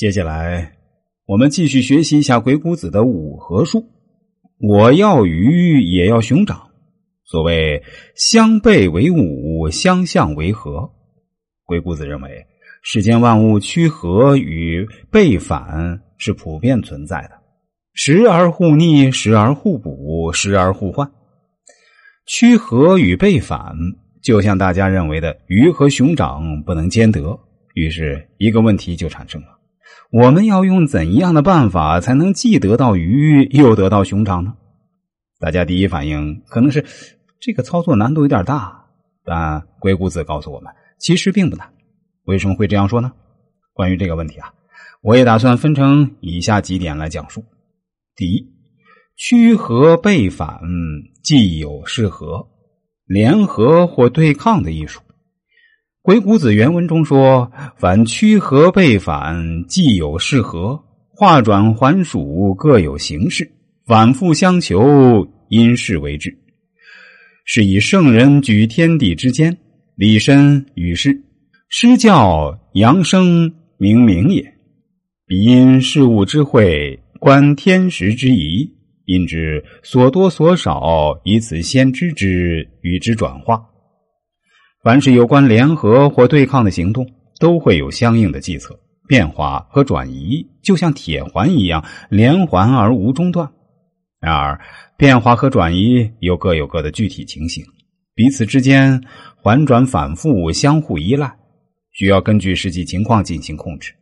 [0.00, 0.78] 接下来，
[1.26, 3.84] 我们继续学习一下鬼谷子的五合术。
[4.58, 6.70] 我要鱼，也要熊掌。
[7.26, 7.82] 所谓
[8.14, 10.90] 相背为伍，相向为合。
[11.66, 12.46] 鬼谷子认为，
[12.82, 17.32] 世间万物趋合与背反是普遍存在的，
[17.92, 21.12] 时而互逆，时而互补，时而互换。
[22.24, 23.76] 趋合与背反，
[24.22, 27.38] 就像大家认为的鱼和熊掌不能兼得，
[27.74, 29.59] 于是一个问题就产生了。
[30.12, 34.54] 我们要用怎样的办法才能既得到鱼又得到熊掌呢？
[35.38, 36.84] 大家第一反应可能是
[37.40, 38.86] 这个操作难度有点大，
[39.24, 41.72] 但鬼谷子告诉我们，其实并不难。
[42.24, 43.12] 为什么会这样说呢？
[43.72, 44.52] 关于这个问题啊，
[45.00, 47.44] 我也打算分成以下几点来讲述。
[48.16, 48.52] 第一，
[49.16, 50.60] 趋合背反
[51.22, 52.48] 既有是合，
[53.06, 55.00] 联合或对抗的艺术。
[56.10, 63.48] 鬼谷子原文中说：“凡趋合背反，既有是合，化转还属，各有形式，
[63.86, 66.36] 反复相求，因事为治。
[67.44, 69.56] 是以圣人举天地之间，
[69.94, 71.16] 理身与世，
[71.68, 74.42] 师教扬声，明明也。
[75.28, 78.68] 彼因事物之会，观天时之宜，
[79.04, 83.64] 因之所多所少，以此先知之，与之转化。”
[84.82, 87.06] 凡是有关联合或对抗的行动，
[87.38, 93.46] 都会有相应的计策、变化和转移，就像铁环一样，连环而无中断。
[94.20, 94.58] 然而，
[94.96, 97.62] 变化和转移又各有各的具体情形，
[98.14, 98.98] 彼此之间
[99.36, 101.30] 环转反复，相互依赖，
[101.92, 103.92] 需要根据实际情况进行控制。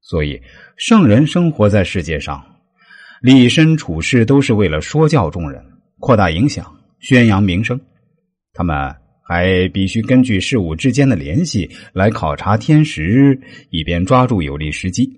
[0.00, 0.42] 所以，
[0.76, 2.44] 圣人生活在世界上，
[3.22, 5.64] 立身处世都是为了说教众人、
[6.00, 6.66] 扩大影响、
[6.98, 7.80] 宣扬名声。
[8.52, 8.92] 他们。
[9.28, 13.38] 还必须根据事物之间的联系来考察天时，
[13.70, 15.10] 以便抓住有利时机。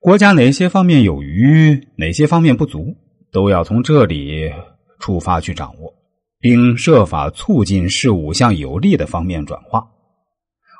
[0.00, 2.96] 国家哪些方面有余，哪些方面不足，
[3.30, 4.50] 都要从这里
[4.98, 5.92] 出发去掌握，
[6.40, 9.84] 并设法促进事物向有利的方面转化。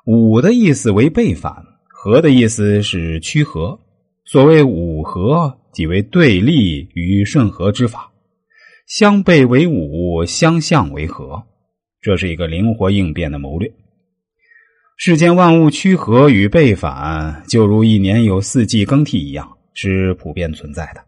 [0.06, 1.54] 五的意思为背反，
[1.88, 3.78] 合的意思是趋合。
[4.24, 8.10] 所谓五合，即为对立与顺合之法，
[8.86, 11.42] 相背为五，相向为合。
[12.00, 13.70] 这是一个灵活应变的谋略。
[14.96, 21.00] 世间万物趋合与背反，就如一年有四季更替一样，是普遍存在的。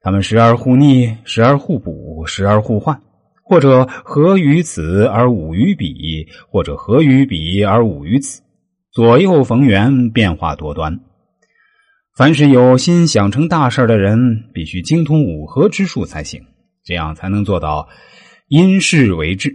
[0.00, 2.98] 它们时而互逆，时而互补，时而互换，
[3.42, 8.40] 或者合于此而伍于彼，或者合于彼而伍于此，
[8.92, 11.00] 左右逢源，变化多端。
[12.16, 16.42] 凡是有心想成大事的人，必须精通五合之术才行，
[16.84, 17.88] 这样才能做到
[18.48, 19.54] 因事为治。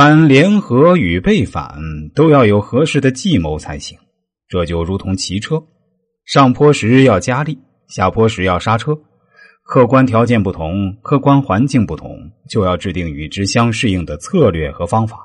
[0.00, 1.78] 凡联合与背反，
[2.14, 3.98] 都要有合适的计谋才行。
[4.48, 5.62] 这就如同骑车，
[6.24, 8.98] 上坡时要加力，下坡时要刹车。
[9.62, 12.16] 客观条件不同，客观环境不同，
[12.48, 15.18] 就要制定与之相适应的策略和方法。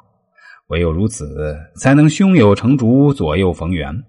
[0.67, 4.03] 唯有如此，才能胸有成竹，左右逢源。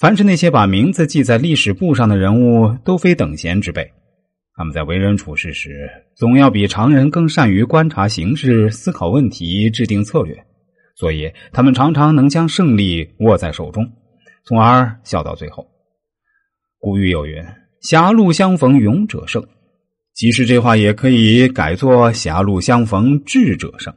[0.00, 3.92] 凡是那些把名字记在历史簿上的人物，都非等闲之辈。
[4.56, 5.86] 他们在为人处事时，
[6.16, 10.34] 总要比常人更善于观察形势、思考问题、制定策略，
[10.96, 13.86] 所以他们常常能将胜利握在手中，
[14.46, 15.66] 从而笑到最后。
[16.78, 17.44] 古语有云
[17.86, 19.46] ：“狭路相逢勇者胜。”
[20.16, 23.94] 其实这话也可以改作“狭路相逢智者胜”。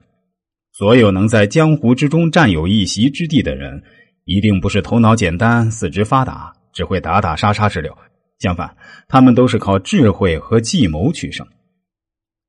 [0.77, 3.81] 所有能在江湖之中占有一席之地的人，
[4.25, 7.97] 一定不是头脑简单、四肢发达、只会打打杀杀之流。
[8.39, 8.75] 相反，
[9.07, 11.45] 他们都是靠智慧和计谋取胜。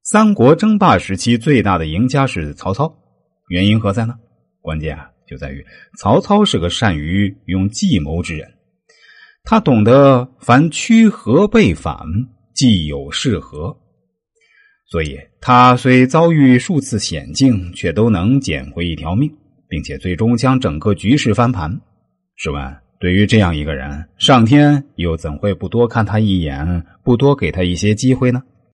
[0.02, 2.92] 三国争霸时期最大的赢家是曹操，
[3.48, 4.14] 原因何在呢？
[4.60, 5.64] 关键啊，就在于
[5.98, 8.48] 曹操是个善于用计谋之人，
[9.42, 11.96] 他懂得凡屈和背反，
[12.54, 13.76] 既有是合，
[14.86, 19.30] 所以他虽遭遇数次险境，却都能捡回一条命，
[19.68, 21.80] 并且最终将整个局势翻盘。
[22.36, 22.76] 试问？
[23.00, 28.42] 对于这样一个人，上天又怎会不多看他一眼，不多给他一些机会呢？